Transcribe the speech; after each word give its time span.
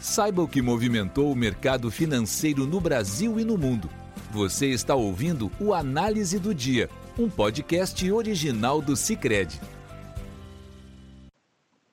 Saiba 0.00 0.40
o 0.40 0.48
que 0.48 0.62
movimentou 0.62 1.30
o 1.30 1.36
mercado 1.36 1.90
financeiro 1.90 2.66
no 2.66 2.80
Brasil 2.80 3.38
e 3.38 3.44
no 3.44 3.58
mundo. 3.58 3.86
Você 4.30 4.68
está 4.68 4.94
ouvindo 4.94 5.52
o 5.60 5.74
Análise 5.74 6.38
do 6.38 6.54
Dia, 6.54 6.88
um 7.18 7.28
podcast 7.28 8.10
original 8.10 8.80
do 8.80 8.96
Cicred. 8.96 9.60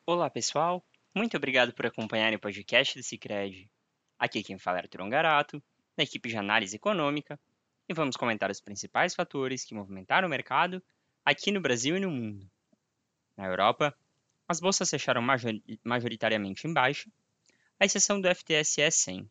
Olá, 0.06 0.30
pessoal. 0.30 0.82
Muito 1.14 1.36
obrigado 1.36 1.74
por 1.74 1.86
acompanharem 1.86 2.38
o 2.38 2.40
podcast 2.40 2.98
do 2.98 3.04
Cicred. 3.04 3.70
Aqui 4.18 4.42
quem 4.42 4.58
fala 4.58 4.78
é 4.78 4.82
Arthur 4.84 5.02
Ongarato, 5.02 5.62
da 5.98 6.04
equipe 6.04 6.30
de 6.30 6.38
análise 6.38 6.78
econômica, 6.78 7.38
e 7.90 7.94
vamos 7.94 8.16
comentar 8.16 8.50
os 8.50 8.62
principais 8.62 9.14
fatores 9.14 9.66
que 9.66 9.76
movimentaram 9.76 10.30
o 10.30 10.32
mercado 10.32 10.82
aqui 11.26 11.52
no 11.52 11.60
Brasil 11.60 11.98
e 11.98 12.00
no 12.00 12.10
mundo. 12.10 12.50
Na 13.36 13.48
Europa, 13.48 13.94
as 14.48 14.62
bolsas 14.62 14.90
fecharam 14.90 15.22
majoritariamente 15.84 16.66
em 16.66 16.74
baixa, 16.74 17.12
à 17.80 17.86
exceção 17.86 18.20
do 18.20 18.28
FTSE 18.34 18.90
100. 18.90 19.30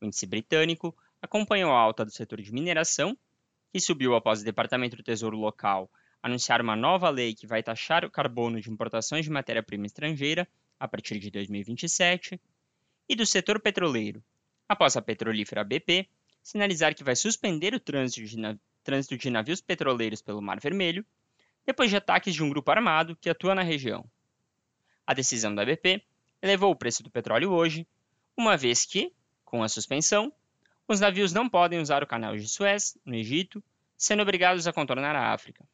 O 0.00 0.06
índice 0.06 0.26
britânico 0.26 0.96
acompanhou 1.20 1.72
a 1.72 1.78
alta 1.78 2.04
do 2.04 2.10
setor 2.10 2.40
de 2.40 2.52
mineração, 2.52 3.16
que 3.72 3.80
subiu 3.80 4.14
após 4.14 4.40
o 4.40 4.44
Departamento 4.44 4.96
do 4.96 5.02
Tesouro 5.02 5.36
local 5.36 5.90
anunciar 6.22 6.60
uma 6.60 6.76
nova 6.76 7.10
lei 7.10 7.34
que 7.34 7.46
vai 7.46 7.62
taxar 7.62 8.04
o 8.04 8.10
carbono 8.10 8.60
de 8.60 8.70
importações 8.70 9.24
de 9.24 9.30
matéria-prima 9.30 9.86
estrangeira 9.86 10.46
a 10.78 10.86
partir 10.86 11.18
de 11.18 11.30
2027, 11.30 12.40
e 13.08 13.16
do 13.16 13.26
setor 13.26 13.60
petroleiro, 13.60 14.22
após 14.68 14.96
a 14.96 15.02
petrolífera 15.02 15.64
BP 15.64 16.08
sinalizar 16.42 16.94
que 16.94 17.04
vai 17.04 17.14
suspender 17.14 17.74
o 17.74 17.80
trânsito 17.80 18.26
de, 18.26 18.58
trânsito 18.82 19.16
de 19.16 19.30
navios 19.30 19.60
petroleiros 19.60 20.22
pelo 20.22 20.42
Mar 20.42 20.58
Vermelho, 20.60 21.04
depois 21.64 21.90
de 21.90 21.96
ataques 21.96 22.34
de 22.34 22.42
um 22.42 22.48
grupo 22.48 22.70
armado 22.70 23.16
que 23.16 23.30
atua 23.30 23.54
na 23.54 23.62
região. 23.62 24.04
A 25.06 25.14
decisão 25.14 25.54
da 25.54 25.64
BP 25.64 26.02
elevou 26.42 26.72
o 26.72 26.76
preço 26.76 27.02
do 27.02 27.10
petróleo 27.10 27.52
hoje, 27.52 27.86
uma 28.36 28.56
vez 28.56 28.84
que, 28.84 29.12
com 29.44 29.62
a 29.62 29.68
suspensão, 29.68 30.32
os 30.88 30.98
navios 30.98 31.32
não 31.32 31.48
podem 31.48 31.78
usar 31.78 32.02
o 32.02 32.06
canal 32.06 32.36
de 32.36 32.48
Suez, 32.48 32.98
no 33.04 33.14
Egito, 33.14 33.62
sendo 33.96 34.22
obrigados 34.22 34.66
a 34.66 34.72
contornar 34.72 35.14
a 35.14 35.32
África. 35.32 35.64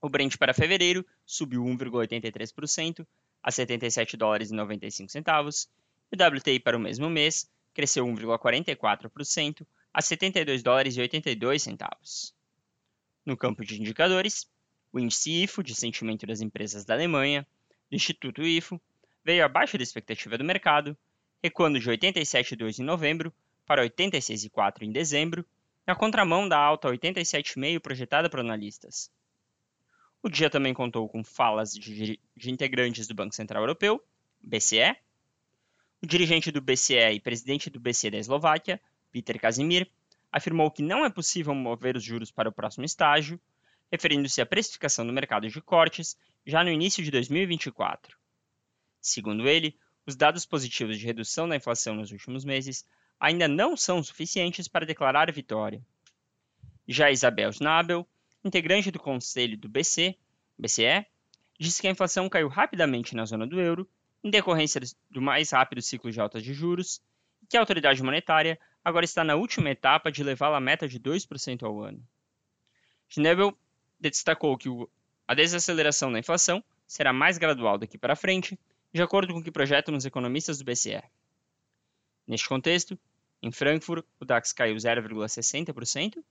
O 0.00 0.08
Brent 0.08 0.36
para 0.36 0.54
fevereiro 0.54 1.04
subiu 1.26 1.64
1,83% 1.64 3.06
a 3.42 3.50
77 3.50 4.16
dólares 4.16 4.50
e 4.50 4.54
95 4.54 5.10
centavos, 5.10 5.68
e 6.10 6.16
o 6.16 6.36
WTI 6.36 6.60
para 6.60 6.76
o 6.76 6.80
mesmo 6.80 7.10
mês 7.10 7.50
cresceu 7.74 8.06
1,44% 8.06 9.66
a 9.92 10.00
72 10.00 10.62
dólares 10.62 10.96
e 10.96 11.00
82 11.00 11.62
centavos. 11.62 12.34
No 13.26 13.36
campo 13.36 13.64
de 13.64 13.80
indicadores, 13.80 14.46
o 14.92 15.00
índice 15.00 15.42
IFO 15.42 15.62
de 15.62 15.74
sentimento 15.74 16.26
das 16.26 16.40
empresas 16.40 16.84
da 16.84 16.94
Alemanha, 16.94 17.46
do 17.90 17.96
Instituto 17.96 18.42
IFO, 18.42 18.80
veio 19.24 19.44
abaixo 19.44 19.76
da 19.76 19.82
expectativa 19.82 20.36
do 20.36 20.44
mercado, 20.44 20.96
recuando 21.42 21.78
de 21.78 21.90
87,2 21.90 22.78
em 22.78 22.82
novembro 22.82 23.32
para 23.66 23.84
86,4 23.84 24.82
em 24.82 24.92
dezembro, 24.92 25.44
na 25.86 25.94
contramão 25.94 26.48
da 26.48 26.58
alta 26.58 26.88
87,5 26.88 27.80
projetada 27.80 28.30
por 28.30 28.40
analistas. 28.40 29.10
O 30.22 30.28
dia 30.28 30.48
também 30.48 30.72
contou 30.72 31.08
com 31.08 31.24
falas 31.24 31.72
de, 31.72 32.18
de 32.36 32.50
integrantes 32.50 33.06
do 33.06 33.14
Banco 33.14 33.34
Central 33.34 33.62
Europeu, 33.62 34.02
BCE, 34.40 34.96
o 36.00 36.06
dirigente 36.06 36.50
do 36.50 36.60
BCE 36.60 37.12
e 37.14 37.20
presidente 37.20 37.70
do 37.70 37.78
BCE 37.78 38.10
da 38.10 38.18
Eslováquia, 38.18 38.80
Peter 39.10 39.40
Casimir, 39.40 39.88
afirmou 40.32 40.70
que 40.70 40.82
não 40.82 41.04
é 41.04 41.10
possível 41.10 41.54
mover 41.54 41.96
os 41.96 42.02
juros 42.02 42.30
para 42.30 42.48
o 42.48 42.52
próximo 42.52 42.84
estágio, 42.84 43.40
referindo-se 43.90 44.40
à 44.40 44.46
precificação 44.46 45.06
do 45.06 45.12
mercado 45.12 45.48
de 45.48 45.60
cortes 45.60 46.16
já 46.46 46.64
no 46.64 46.70
início 46.70 47.04
de 47.04 47.10
2024. 47.10 48.21
Segundo 49.02 49.48
ele, 49.48 49.76
os 50.06 50.14
dados 50.14 50.46
positivos 50.46 50.96
de 50.96 51.04
redução 51.04 51.48
da 51.48 51.56
inflação 51.56 51.96
nos 51.96 52.12
últimos 52.12 52.44
meses 52.44 52.86
ainda 53.18 53.48
não 53.48 53.76
são 53.76 54.00
suficientes 54.00 54.68
para 54.68 54.86
declarar 54.86 55.30
vitória. 55.32 55.84
Já 56.86 57.10
Isabel 57.10 57.52
Schnabel, 57.52 58.06
integrante 58.44 58.92
do 58.92 59.00
conselho 59.00 59.58
do 59.58 59.68
BC, 59.68 60.16
BCE, 60.56 61.04
disse 61.58 61.80
que 61.80 61.88
a 61.88 61.90
inflação 61.90 62.28
caiu 62.28 62.46
rapidamente 62.46 63.16
na 63.16 63.24
zona 63.24 63.46
do 63.46 63.60
euro 63.60 63.88
em 64.22 64.30
decorrência 64.30 64.80
do 65.10 65.20
mais 65.20 65.50
rápido 65.50 65.82
ciclo 65.82 66.10
de 66.10 66.20
altas 66.20 66.42
de 66.44 66.54
juros 66.54 67.02
e 67.42 67.46
que 67.46 67.56
a 67.56 67.60
autoridade 67.60 68.02
monetária 68.02 68.58
agora 68.84 69.04
está 69.04 69.24
na 69.24 69.34
última 69.34 69.70
etapa 69.70 70.12
de 70.12 70.22
levá-la 70.22 70.58
à 70.58 70.60
meta 70.60 70.86
de 70.86 71.00
2% 71.00 71.64
ao 71.64 71.80
ano. 71.80 72.00
Schnabel 73.08 73.56
destacou 74.00 74.56
que 74.56 74.68
a 75.26 75.34
desaceleração 75.34 76.12
da 76.12 76.18
inflação 76.20 76.62
será 76.86 77.12
mais 77.12 77.38
gradual 77.38 77.78
daqui 77.78 77.98
para 77.98 78.16
frente 78.16 78.58
de 78.92 79.02
acordo 79.02 79.32
com 79.32 79.40
o 79.40 79.42
que 79.42 79.50
projetam 79.50 79.96
os 79.96 80.04
economistas 80.04 80.58
do 80.58 80.64
BCE. 80.64 81.02
Neste 82.26 82.48
contexto, 82.48 82.98
em 83.42 83.50
Frankfurt, 83.50 84.04
o 84.20 84.24
DAX 84.24 84.52
caiu 84.52 84.76
0,60%, 84.76 86.22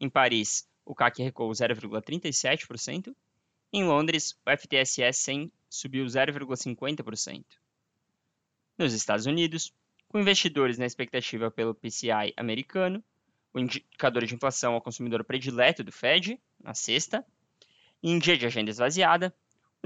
em 0.00 0.08
Paris, 0.08 0.68
o 0.84 0.94
CAC 0.94 1.22
recuou 1.22 1.50
0,37%, 1.50 3.14
em 3.72 3.84
Londres, 3.84 4.38
o 4.46 4.50
FTSE 4.56 5.12
100 5.12 5.52
subiu 5.68 6.06
0,50%. 6.06 7.44
Nos 8.78 8.92
Estados 8.92 9.26
Unidos, 9.26 9.72
com 10.08 10.20
investidores 10.20 10.78
na 10.78 10.86
expectativa 10.86 11.50
pelo 11.50 11.74
PCI 11.74 12.32
americano, 12.36 13.02
o 13.52 13.58
indicador 13.58 14.24
de 14.24 14.34
inflação 14.34 14.74
ao 14.74 14.80
consumidor 14.80 15.24
predileto 15.24 15.82
do 15.82 15.90
Fed, 15.90 16.38
na 16.62 16.74
sexta, 16.74 17.26
e 18.02 18.10
em 18.10 18.18
dia 18.18 18.36
de 18.36 18.46
agenda 18.46 18.70
esvaziada, 18.70 19.34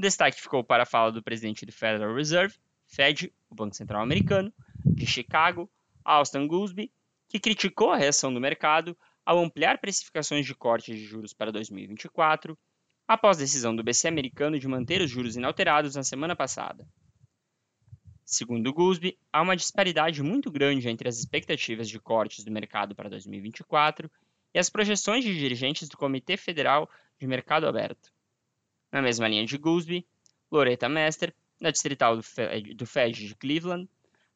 o 0.01 0.03
destaque 0.03 0.41
ficou 0.41 0.65
para 0.65 0.85
a 0.85 0.87
fala 0.87 1.13
do 1.13 1.23
presidente 1.23 1.67
do 1.67 1.73
Federal 1.73 2.15
Reserve, 2.15 2.57
Fed, 2.87 3.31
o 3.51 3.55
Banco 3.55 3.77
Central 3.77 4.03
Americano, 4.03 4.51
de 4.83 5.07
Chicago, 5.07 5.71
Austin 6.03 6.47
Goolsbee, 6.47 6.91
que 7.29 7.39
criticou 7.39 7.91
a 7.91 7.99
reação 7.99 8.33
do 8.33 8.41
mercado 8.41 8.97
ao 9.27 9.39
ampliar 9.39 9.79
precificações 9.79 10.47
de 10.47 10.55
cortes 10.55 10.99
de 10.99 11.05
juros 11.05 11.35
para 11.35 11.53
2024, 11.53 12.59
após 13.07 13.37
a 13.37 13.41
decisão 13.41 13.77
do 13.77 13.85
BC 13.85 14.09
americano 14.09 14.59
de 14.59 14.67
manter 14.67 15.03
os 15.03 15.11
juros 15.11 15.37
inalterados 15.37 15.95
na 15.95 16.03
semana 16.03 16.35
passada. 16.35 16.89
Segundo 18.25 18.73
Goolsbee, 18.73 19.19
há 19.31 19.43
uma 19.43 19.57
disparidade 19.57 20.23
muito 20.23 20.51
grande 20.51 20.89
entre 20.89 21.11
as 21.11 21.19
expectativas 21.19 21.91
de 21.91 22.01
cortes 22.01 22.43
do 22.43 22.51
mercado 22.51 22.95
para 22.95 23.11
2024 23.11 24.11
e 24.55 24.59
as 24.59 24.71
projeções 24.71 25.23
de 25.23 25.39
dirigentes 25.39 25.91
do 25.91 25.99
Comitê 25.99 26.39
Federal 26.39 26.89
de 27.19 27.27
Mercado 27.27 27.67
Aberto. 27.67 28.11
Na 28.93 29.01
mesma 29.01 29.29
linha 29.29 29.47
de 29.47 29.57
Goolsbee, 29.57 30.07
Loretta 30.51 30.89
Mester, 30.89 31.35
da 31.61 31.71
distrital 31.71 32.17
do 32.17 32.23
Fed, 32.23 32.75
de 33.13 33.35
Cleveland, 33.37 33.89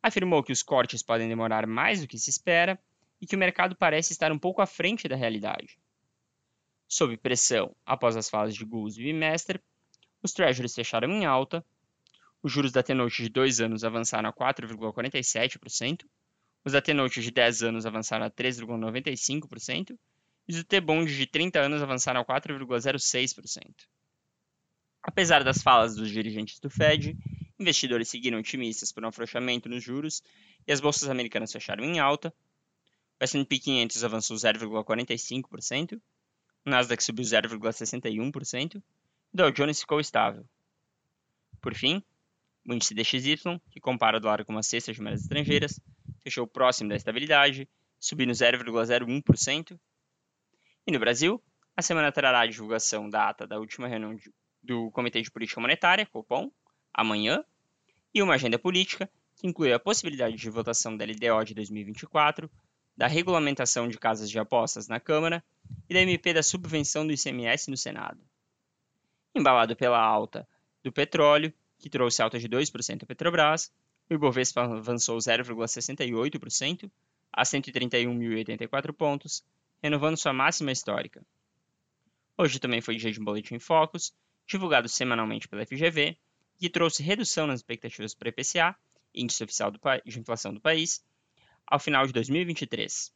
afirmou 0.02 0.42
que 0.42 0.52
os 0.52 0.62
cortes 0.62 1.02
podem 1.02 1.28
demorar 1.28 1.66
mais 1.66 2.00
do 2.00 2.06
que 2.06 2.18
se 2.18 2.30
espera 2.30 2.78
e 3.20 3.26
que 3.26 3.34
o 3.34 3.38
mercado 3.38 3.74
parece 3.74 4.12
estar 4.12 4.30
um 4.30 4.38
pouco 4.38 4.60
à 4.60 4.66
frente 4.66 5.08
da 5.08 5.16
realidade. 5.16 5.78
Sob 6.86 7.16
pressão 7.16 7.74
após 7.84 8.16
as 8.16 8.28
falas 8.28 8.54
de 8.54 8.64
Goolsbee 8.64 9.08
e 9.08 9.12
Mester, 9.12 9.60
os 10.22 10.32
treasuries 10.32 10.74
fecharam 10.74 11.10
em 11.10 11.24
alta, 11.24 11.64
os 12.42 12.52
juros 12.52 12.70
da 12.70 12.82
T-Note 12.82 13.22
de 13.22 13.28
2 13.30 13.60
anos 13.60 13.84
avançaram 13.84 14.28
a 14.28 14.32
4,47%, 14.32 16.04
os 16.64 16.72
da 16.72 16.82
T-Note 16.82 17.22
de 17.22 17.30
10 17.30 17.62
anos 17.62 17.86
avançaram 17.86 18.26
a 18.26 18.30
3,95% 18.30 19.98
e 20.46 20.52
os 20.52 20.56
do 20.58 20.64
T-Bond 20.64 21.16
de 21.16 21.26
30 21.26 21.58
anos 21.58 21.82
avançaram 21.82 22.20
a 22.20 22.24
4,06%. 22.24 23.86
Apesar 25.06 25.44
das 25.44 25.62
falas 25.62 25.94
dos 25.94 26.10
dirigentes 26.10 26.58
do 26.58 26.70
Fed, 26.70 27.16
investidores 27.58 28.08
seguiram 28.08 28.38
otimistas 28.38 28.90
por 28.90 29.04
um 29.04 29.08
afrouxamento 29.08 29.68
nos 29.68 29.82
juros 29.82 30.22
e 30.66 30.72
as 30.72 30.80
bolsas 30.80 31.10
americanas 31.10 31.52
fecharam 31.52 31.84
em 31.84 31.98
alta. 31.98 32.34
O 33.20 33.24
S&P 33.24 33.58
500 33.58 34.02
avançou 34.02 34.36
0,45%, 34.36 36.00
o 36.64 36.70
Nasdaq 36.70 37.04
subiu 37.04 37.24
0,61% 37.24 38.76
e 38.76 38.78
o 38.78 38.82
Dow 39.32 39.52
Jones 39.52 39.80
ficou 39.80 40.00
estável. 40.00 40.48
Por 41.60 41.74
fim, 41.74 42.02
o 42.66 42.72
índice 42.72 42.94
DXY, 42.94 43.60
que 43.70 43.80
compara 43.80 44.16
o 44.16 44.20
dólar 44.20 44.44
com 44.44 44.56
as 44.56 44.66
cestas 44.66 44.96
de 44.96 45.02
moedas 45.02 45.20
estrangeiras, 45.20 45.78
fechou 46.22 46.46
próximo 46.46 46.88
da 46.88 46.96
estabilidade, 46.96 47.68
subindo 48.00 48.32
0,01%. 48.32 49.78
E 50.86 50.92
no 50.92 50.98
Brasil, 50.98 51.42
a 51.76 51.82
semana 51.82 52.10
trará 52.10 52.40
a 52.40 52.46
divulgação 52.46 53.08
da 53.08 53.28
ata 53.28 53.46
da 53.46 53.58
última 53.58 53.86
reunião 53.86 54.14
de 54.14 54.32
do 54.64 54.90
Comitê 54.90 55.20
de 55.20 55.30
Política 55.30 55.60
Monetária, 55.60 56.06
Copom, 56.06 56.50
amanhã, 56.92 57.44
e 58.12 58.22
uma 58.22 58.34
agenda 58.34 58.58
política 58.58 59.10
que 59.36 59.46
inclui 59.46 59.72
a 59.72 59.78
possibilidade 59.78 60.36
de 60.36 60.50
votação 60.50 60.96
da 60.96 61.04
LDO 61.04 61.44
de 61.44 61.54
2024, 61.54 62.50
da 62.96 63.06
regulamentação 63.06 63.88
de 63.88 63.98
casas 63.98 64.30
de 64.30 64.38
apostas 64.38 64.88
na 64.88 65.00
Câmara 65.00 65.44
e 65.88 65.94
da 65.94 66.00
MP 66.00 66.32
da 66.32 66.42
subvenção 66.42 67.06
do 67.06 67.12
ICMS 67.12 67.68
no 67.70 67.76
Senado. 67.76 68.20
Embalado 69.34 69.74
pela 69.74 70.00
alta 70.00 70.48
do 70.82 70.92
petróleo, 70.92 71.52
que 71.78 71.90
trouxe 71.90 72.22
alta 72.22 72.38
de 72.38 72.48
2% 72.48 73.02
a 73.02 73.06
Petrobras, 73.06 73.72
o 74.08 74.14
Ibovespa 74.14 74.62
avançou 74.62 75.18
0,68% 75.18 76.90
a 77.32 77.42
131.084 77.42 78.92
pontos, 78.92 79.44
renovando 79.82 80.16
sua 80.16 80.32
máxima 80.32 80.70
histórica. 80.70 81.26
Hoje 82.38 82.60
também 82.60 82.80
foi 82.80 82.96
dia 82.96 83.10
de 83.10 83.20
boletim 83.20 83.58
focos, 83.58 84.14
divulgado 84.46 84.88
semanalmente 84.88 85.48
pela 85.48 85.64
FGV, 85.64 86.16
que 86.58 86.70
trouxe 86.70 87.02
redução 87.02 87.46
nas 87.46 87.60
expectativas 87.60 88.14
para 88.14 88.28
IPCA 88.28 88.76
índice 89.14 89.44
oficial 89.44 89.70
de 89.70 90.18
inflação 90.18 90.52
do 90.52 90.60
país, 90.60 91.04
ao 91.66 91.78
final 91.78 92.06
de 92.06 92.12
2023. 92.12 93.12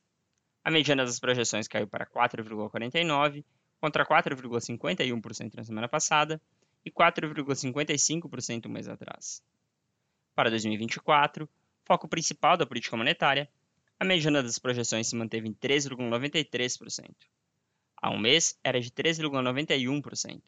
A 0.64 0.70
mediana 0.70 1.04
das 1.04 1.18
projeções 1.18 1.66
caiu 1.66 1.88
para 1.88 2.06
4,49%, 2.06 3.44
contra 3.80 4.04
4,51% 4.04 5.54
na 5.54 5.64
semana 5.64 5.88
passada 5.88 6.40
e 6.84 6.90
4,55% 6.90 8.66
um 8.66 8.68
mês 8.68 8.88
atrás. 8.88 9.42
Para 10.34 10.50
2024, 10.50 11.48
foco 11.84 12.08
principal 12.08 12.56
da 12.56 12.66
política 12.66 12.96
monetária, 12.96 13.48
a 14.00 14.04
mediana 14.04 14.42
das 14.42 14.58
projeções 14.58 15.08
se 15.08 15.16
manteve 15.16 15.48
em 15.48 15.54
3,93%. 15.54 17.10
Há 18.00 18.10
um 18.10 18.18
mês 18.18 18.58
era 18.62 18.80
de 18.80 18.90
3,91%. 18.90 20.42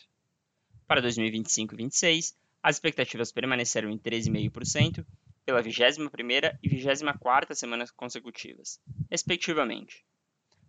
Para 0.90 1.02
2025 1.02 1.74
e 1.74 1.76
2026, 1.76 2.36
as 2.60 2.74
expectativas 2.74 3.30
permaneceram 3.30 3.90
em 3.90 3.96
13,5% 3.96 5.06
pela 5.46 5.62
21ª 5.62 6.58
e 6.60 6.68
24ª 6.68 7.54
semanas 7.54 7.92
consecutivas, 7.92 8.80
respectivamente. 9.08 10.04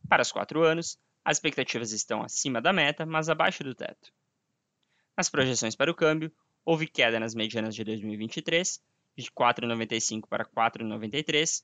Para 0.07 0.21
os 0.21 0.31
quatro 0.31 0.61
anos, 0.63 0.99
as 1.25 1.37
expectativas 1.37 1.91
estão 1.91 2.21
acima 2.21 2.61
da 2.61 2.71
meta, 2.71 3.03
mas 3.03 3.29
abaixo 3.29 3.63
do 3.63 3.73
teto. 3.73 4.13
Nas 5.17 5.27
projeções 5.27 5.75
para 5.75 5.89
o 5.89 5.95
câmbio, 5.95 6.31
houve 6.63 6.85
queda 6.85 7.19
nas 7.19 7.33
medianas 7.33 7.73
de 7.73 7.83
2023, 7.83 8.79
de 9.17 9.31
4,95 9.31 10.27
para 10.29 10.45
4,93, 10.45 11.63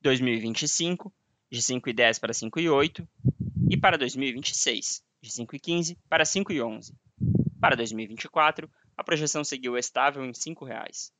2025, 0.00 1.12
de 1.50 1.60
5,10 1.60 2.18
para 2.18 2.32
5,8 2.32 3.06
e 3.68 3.76
para 3.76 3.98
2026, 3.98 5.04
de 5.20 5.30
5,15 5.30 5.98
para 6.08 6.24
5,11. 6.24 6.94
Para 7.62 7.76
2024, 7.76 8.68
a 8.96 9.04
projeção 9.04 9.44
seguiu 9.44 9.78
estável 9.78 10.24
em 10.24 10.32
R$ 10.32 10.32
5,00. 10.32 11.12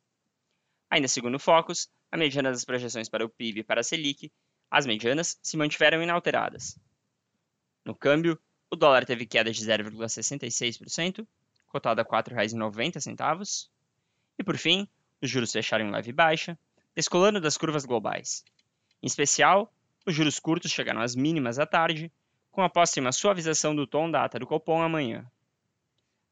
Ainda 0.90 1.06
segundo 1.06 1.36
o 1.36 1.38
Focus, 1.38 1.88
a 2.10 2.16
mediana 2.16 2.50
das 2.50 2.64
projeções 2.64 3.08
para 3.08 3.24
o 3.24 3.28
PIB 3.28 3.60
e 3.60 3.62
para 3.62 3.80
a 3.80 3.84
Selic, 3.84 4.28
as 4.68 4.84
medianas 4.84 5.38
se 5.40 5.56
mantiveram 5.56 6.02
inalteradas. 6.02 6.76
No 7.84 7.94
câmbio, 7.94 8.36
o 8.68 8.74
dólar 8.74 9.04
teve 9.04 9.24
queda 9.24 9.52
de 9.52 9.64
0,66%, 9.64 11.24
cotado 11.68 12.00
a 12.00 12.02
R$ 12.02 12.10
4,90. 12.10 13.68
E 14.36 14.42
por 14.42 14.58
fim, 14.58 14.88
os 15.22 15.30
juros 15.30 15.52
fecharam 15.52 15.86
em 15.86 15.92
leve 15.92 16.10
baixa, 16.10 16.58
descolando 16.92 17.40
das 17.40 17.56
curvas 17.56 17.84
globais. 17.84 18.44
Em 19.00 19.06
especial, 19.06 19.72
os 20.04 20.12
juros 20.12 20.40
curtos 20.40 20.72
chegaram 20.72 21.02
às 21.02 21.14
mínimas 21.14 21.60
à 21.60 21.66
tarde, 21.66 22.10
com 22.50 22.62
a 22.62 22.68
próxima 22.68 23.12
suavização 23.12 23.76
do 23.76 23.86
tom 23.86 24.10
da 24.10 24.24
ata 24.24 24.40
do 24.40 24.46
Copom 24.48 24.82
amanhã. 24.82 25.24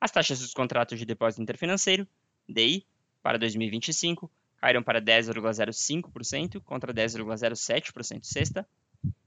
As 0.01 0.11
taxas 0.11 0.41
dos 0.41 0.55
contratos 0.55 0.99
de 0.99 1.05
depósito 1.05 1.43
interfinanceiro, 1.43 2.09
DI, 2.49 2.87
para 3.23 3.39
2025, 3.39 4.31
caíram 4.57 4.83
para 4.83 5.01
10,05% 5.01 6.61
contra 6.63 6.93
10,07% 6.93 8.25
sexta. 8.25 8.67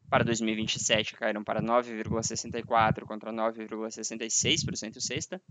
Para 0.09 0.23
2027, 0.23 1.15
caíram 1.15 1.43
para 1.43 1.61
9,64% 1.61 3.05
contra 3.05 3.31
9,66% 3.31 4.99
sexta. 4.99 5.41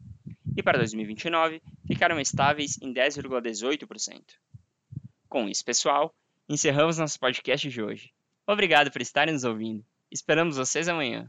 E 0.56 0.62
para 0.62 0.78
2029, 0.78 1.62
ficaram 1.86 2.20
estáveis 2.20 2.78
em 2.82 2.92
10,18%. 2.92 4.22
Com 5.28 5.48
isso, 5.48 5.64
pessoal, 5.64 6.14
encerramos 6.48 6.98
nosso 6.98 7.18
podcast 7.18 7.68
de 7.68 7.82
hoje. 7.82 8.12
Obrigado 8.46 8.90
por 8.90 9.00
estarem 9.00 9.32
nos 9.32 9.44
ouvindo. 9.44 9.84
Esperamos 10.10 10.56
vocês 10.56 10.88
amanhã. 10.88 11.28